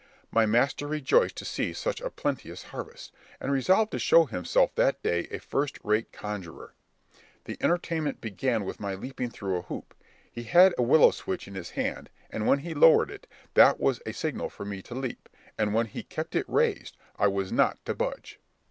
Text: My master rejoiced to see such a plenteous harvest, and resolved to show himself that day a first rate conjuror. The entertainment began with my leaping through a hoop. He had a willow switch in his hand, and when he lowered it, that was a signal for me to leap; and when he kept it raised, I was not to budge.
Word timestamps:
My 0.31 0.47
master 0.47 0.87
rejoiced 0.87 1.35
to 1.37 1.45
see 1.45 1.73
such 1.73 2.01
a 2.01 2.09
plenteous 2.09 2.63
harvest, 2.63 3.13
and 3.39 3.51
resolved 3.51 3.91
to 3.91 3.99
show 3.99 4.25
himself 4.25 4.73
that 4.73 5.03
day 5.03 5.27
a 5.29 5.37
first 5.37 5.77
rate 5.83 6.11
conjuror. 6.11 6.73
The 7.45 7.55
entertainment 7.61 8.19
began 8.19 8.65
with 8.65 8.79
my 8.79 8.95
leaping 8.95 9.29
through 9.29 9.57
a 9.57 9.61
hoop. 9.61 9.93
He 10.31 10.41
had 10.41 10.73
a 10.75 10.81
willow 10.81 11.11
switch 11.11 11.47
in 11.47 11.53
his 11.53 11.69
hand, 11.69 12.09
and 12.31 12.47
when 12.47 12.57
he 12.65 12.73
lowered 12.73 13.11
it, 13.11 13.27
that 13.53 13.79
was 13.79 14.01
a 14.07 14.11
signal 14.11 14.49
for 14.49 14.65
me 14.65 14.81
to 14.81 14.95
leap; 14.95 15.29
and 15.55 15.71
when 15.71 15.85
he 15.85 16.01
kept 16.01 16.35
it 16.35 16.49
raised, 16.49 16.97
I 17.19 17.27
was 17.27 17.51
not 17.51 17.77
to 17.85 17.93
budge. 17.93 18.39